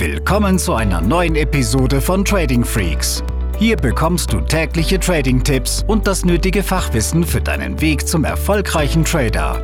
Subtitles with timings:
[0.00, 3.22] Willkommen zu einer neuen Episode von Trading Freaks.
[3.58, 9.62] Hier bekommst du tägliche Trading-Tipps und das nötige Fachwissen für deinen Weg zum erfolgreichen Trader.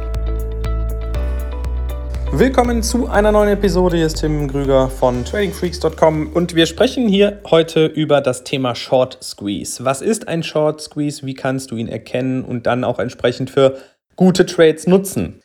[2.32, 3.96] Willkommen zu einer neuen Episode.
[3.96, 9.16] Hier ist Tim Grüger von tradingfreaks.com und wir sprechen hier heute über das Thema Short
[9.22, 9.86] Squeeze.
[9.86, 11.24] Was ist ein Short Squeeze?
[11.24, 13.78] Wie kannst du ihn erkennen und dann auch entsprechend für
[14.16, 15.40] gute Trades nutzen?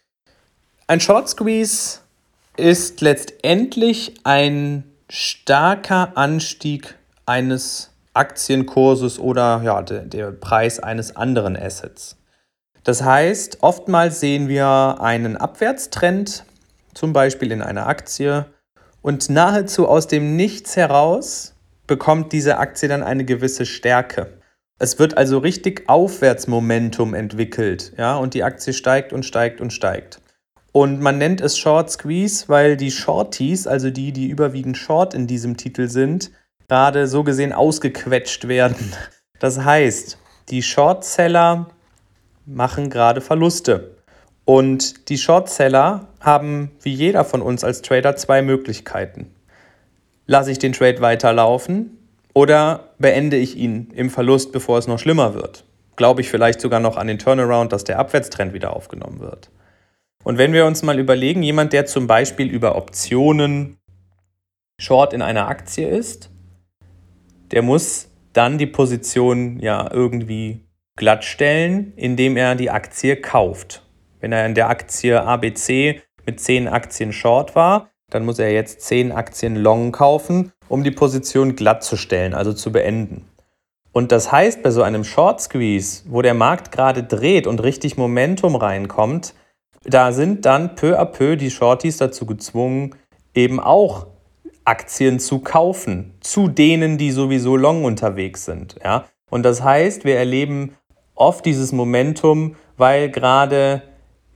[0.87, 2.00] Ein Short Squeeze
[2.61, 12.17] ist letztendlich ein starker Anstieg eines Aktienkurses oder ja, der, der Preis eines anderen Assets.
[12.83, 16.45] Das heißt, oftmals sehen wir einen Abwärtstrend,
[16.93, 18.45] zum Beispiel in einer Aktie,
[19.01, 21.55] und nahezu aus dem Nichts heraus
[21.87, 24.37] bekommt diese Aktie dann eine gewisse Stärke.
[24.77, 30.20] Es wird also richtig Aufwärtsmomentum entwickelt, ja, und die Aktie steigt und steigt und steigt.
[30.71, 35.27] Und man nennt es Short Squeeze, weil die Shorties, also die, die überwiegend Short in
[35.27, 36.31] diesem Titel sind,
[36.67, 38.93] gerade so gesehen ausgequetscht werden.
[39.39, 40.17] Das heißt,
[40.49, 41.67] die Shortseller
[42.45, 43.97] machen gerade Verluste.
[44.45, 49.33] Und die Shortseller haben, wie jeder von uns als Trader, zwei Möglichkeiten.
[50.27, 51.97] Lasse ich den Trade weiterlaufen
[52.33, 55.65] oder beende ich ihn im Verlust, bevor es noch schlimmer wird?
[55.97, 59.49] Glaube ich vielleicht sogar noch an den Turnaround, dass der Abwärtstrend wieder aufgenommen wird?
[60.23, 63.77] Und wenn wir uns mal überlegen, jemand, der zum Beispiel über Optionen
[64.79, 66.31] Short in einer Aktie ist,
[67.51, 73.83] der muss dann die Position ja irgendwie glattstellen, indem er die Aktie kauft.
[74.19, 78.81] Wenn er in der Aktie ABC mit 10 Aktien Short war, dann muss er jetzt
[78.81, 83.25] 10 Aktien Long kaufen, um die Position glatt zu stellen, also zu beenden.
[83.93, 87.97] Und das heißt, bei so einem Short Squeeze, wo der Markt gerade dreht und richtig
[87.97, 89.33] Momentum reinkommt,
[89.83, 92.95] da sind dann peu à peu die Shorties dazu gezwungen,
[93.33, 94.07] eben auch
[94.63, 98.75] Aktien zu kaufen, zu denen, die sowieso long unterwegs sind.
[98.83, 99.05] Ja?
[99.29, 100.75] Und das heißt, wir erleben
[101.15, 103.83] oft dieses Momentum, weil gerade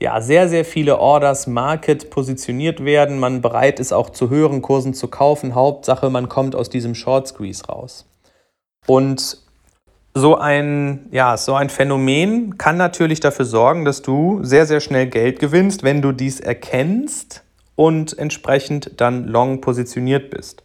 [0.01, 4.93] ja, sehr, sehr viele Orders Market positioniert werden, man bereit ist auch zu höheren Kursen
[4.93, 5.55] zu kaufen.
[5.55, 8.05] Hauptsache, man kommt aus diesem Short Squeeze raus.
[8.87, 9.44] Und
[10.17, 15.07] so ein, ja, so ein Phänomen kann natürlich dafür sorgen, dass du sehr, sehr schnell
[15.07, 17.43] Geld gewinnst, wenn du dies erkennst
[17.75, 20.63] und entsprechend dann long positioniert bist.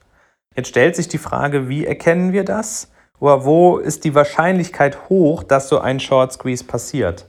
[0.57, 2.93] Jetzt stellt sich die Frage, wie erkennen wir das?
[3.19, 7.27] Oder wo ist die Wahrscheinlichkeit hoch, dass so ein Short Squeeze passiert?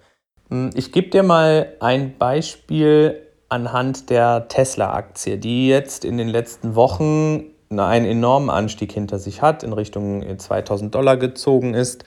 [0.49, 6.75] Hm, ich gebe dir mal ein Beispiel anhand der Tesla-Aktie, die jetzt in den letzten
[6.75, 12.05] Wochen einen enormen Anstieg hinter sich hat, in Richtung 2000 Dollar gezogen ist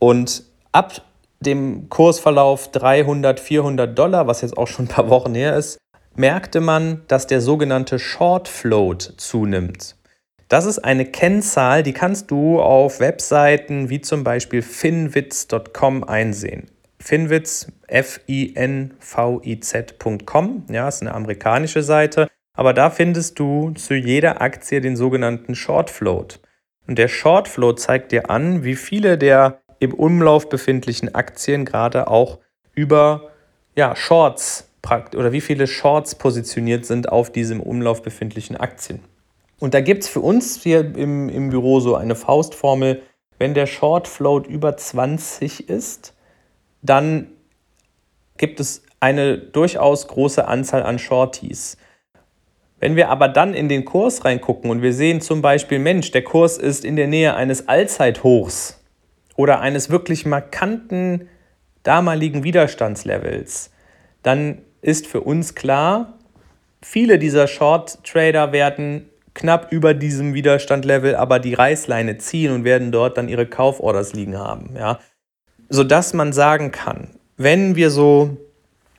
[0.00, 1.02] und ab
[1.38, 5.78] dem Kursverlauf 300, 400 Dollar, was jetzt auch schon ein paar Wochen her ist,
[6.16, 9.94] merkte man, dass der sogenannte Short Float zunimmt.
[10.48, 16.66] Das ist eine Kennzahl, die kannst du auf Webseiten wie zum Beispiel finwitz.com einsehen.
[16.98, 18.96] Finwitz, F-I-N-V-I-Z.com,
[20.70, 25.88] ja, ist eine amerikanische Seite, aber da findest du zu jeder Aktie den sogenannten Short
[25.88, 26.40] Float.
[26.86, 32.06] Und der Short Float zeigt dir an, wie viele der im Umlauf befindlichen Aktien gerade
[32.06, 32.38] auch
[32.74, 33.30] über
[33.74, 34.68] ja, Shorts
[35.14, 39.00] oder wie viele Shorts positioniert sind auf diesem Umlauf befindlichen Aktien.
[39.58, 43.02] Und da gibt es für uns hier im, im Büro so eine Faustformel,
[43.38, 46.14] wenn der Short Float über 20 ist,
[46.82, 47.28] dann
[48.36, 51.76] gibt es eine durchaus große Anzahl an Shorties.
[52.80, 56.24] Wenn wir aber dann in den Kurs reingucken und wir sehen zum Beispiel, Mensch, der
[56.24, 58.79] Kurs ist in der Nähe eines Allzeithochs,
[59.40, 61.26] oder eines wirklich markanten
[61.82, 63.70] damaligen Widerstandslevels,
[64.22, 66.18] dann ist für uns klar,
[66.82, 73.16] viele dieser Short-Trader werden knapp über diesem Widerstandlevel aber die Reißleine ziehen und werden dort
[73.16, 74.74] dann ihre Kauforders liegen haben.
[74.76, 74.98] Ja?
[75.70, 77.08] Sodass man sagen kann,
[77.38, 78.36] wenn wir so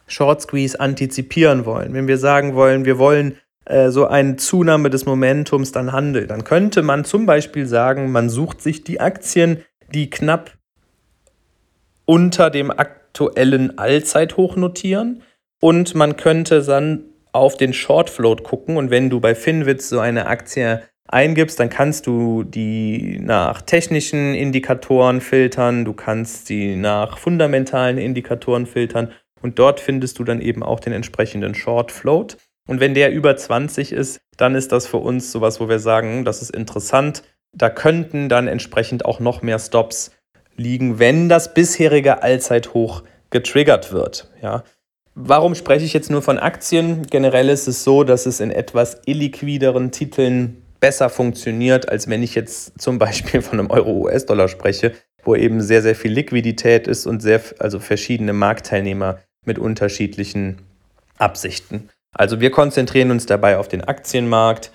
[0.07, 5.05] Short Squeeze antizipieren wollen, wenn wir sagen wollen, wir wollen äh, so eine Zunahme des
[5.05, 9.63] Momentums dann handeln, dann könnte man zum Beispiel sagen, man sucht sich die Aktien,
[9.93, 10.57] die knapp
[12.05, 15.23] unter dem aktuellen Allzeithoch notieren.
[15.61, 18.77] Und man könnte dann auf den Short Float gucken.
[18.77, 24.33] Und wenn du bei Finwitz so eine Aktie eingibst, dann kannst du die nach technischen
[24.33, 29.11] Indikatoren filtern, du kannst sie nach fundamentalen Indikatoren filtern
[29.41, 32.37] und dort findest du dann eben auch den entsprechenden Short Float.
[32.67, 36.23] Und wenn der über 20 ist, dann ist das für uns sowas, wo wir sagen,
[36.23, 40.11] das ist interessant, da könnten dann entsprechend auch noch mehr Stops
[40.55, 44.29] liegen, wenn das bisherige Allzeithoch getriggert wird.
[44.41, 44.63] Ja.
[45.15, 47.05] Warum spreche ich jetzt nur von Aktien?
[47.07, 52.35] Generell ist es so, dass es in etwas illiquideren Titeln besser funktioniert, als wenn ich
[52.35, 54.93] jetzt zum Beispiel von einem Euro-US-Dollar spreche,
[55.23, 60.61] wo eben sehr, sehr viel Liquidität ist und sehr, also verschiedene Marktteilnehmer mit unterschiedlichen
[61.17, 61.89] Absichten.
[62.13, 64.71] Also wir konzentrieren uns dabei auf den Aktienmarkt.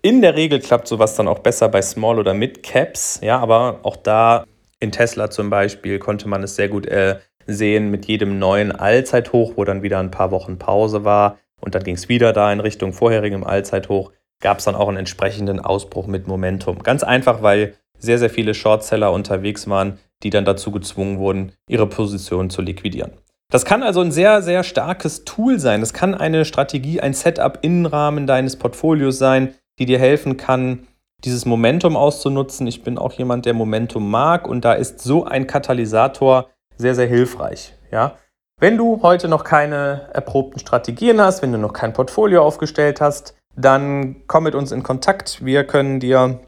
[0.00, 3.96] In der Regel klappt sowas dann auch besser bei Small- oder Mid-Caps, ja, aber auch
[3.96, 4.44] da
[4.80, 9.54] in Tesla zum Beispiel konnte man es sehr gut äh, sehen mit jedem neuen Allzeithoch,
[9.56, 12.60] wo dann wieder ein paar Wochen Pause war und dann ging es wieder da in
[12.60, 16.82] Richtung vorherigem Allzeithoch, gab es dann auch einen entsprechenden Ausbruch mit Momentum.
[16.82, 21.88] Ganz einfach, weil sehr, sehr viele Shortseller unterwegs waren, die dann dazu gezwungen wurden, ihre
[21.88, 23.12] Position zu liquidieren.
[23.50, 25.80] Das kann also ein sehr, sehr starkes Tool sein.
[25.80, 30.86] Das kann eine Strategie, ein Setup-Innenrahmen deines Portfolios sein, die dir helfen kann,
[31.24, 32.66] dieses Momentum auszunutzen.
[32.66, 37.06] Ich bin auch jemand, der Momentum mag und da ist so ein Katalysator sehr, sehr
[37.06, 37.74] hilfreich.
[37.90, 38.16] Ja?
[38.60, 43.34] Wenn du heute noch keine erprobten Strategien hast, wenn du noch kein Portfolio aufgestellt hast,
[43.56, 45.44] dann komm mit uns in Kontakt.
[45.44, 46.40] Wir können dir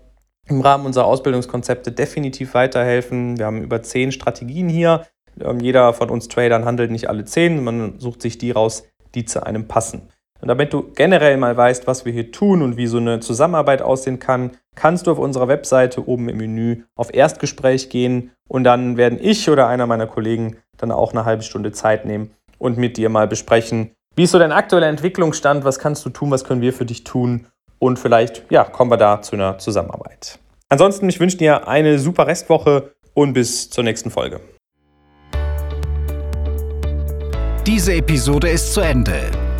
[0.47, 3.38] im Rahmen unserer Ausbildungskonzepte definitiv weiterhelfen.
[3.38, 5.06] Wir haben über zehn Strategien hier,
[5.41, 8.85] ähm, jeder von uns Tradern handelt nicht alle zehn, man sucht sich die raus,
[9.15, 10.09] die zu einem passen.
[10.40, 13.82] Und damit du generell mal weißt, was wir hier tun und wie so eine Zusammenarbeit
[13.82, 18.96] aussehen kann, kannst du auf unserer Webseite oben im Menü auf Erstgespräch gehen und dann
[18.96, 22.96] werden ich oder einer meiner Kollegen dann auch eine halbe Stunde Zeit nehmen und mit
[22.96, 26.62] dir mal besprechen, wie ist so dein aktueller Entwicklungsstand, was kannst du tun, was können
[26.62, 27.46] wir für dich tun
[27.78, 30.38] und vielleicht ja, kommen wir da zu einer Zusammenarbeit.
[30.69, 34.40] Ansonsten, ich wünsche dir eine super Restwoche und bis zur nächsten Folge.
[37.66, 39.31] Diese Episode ist zu Ende.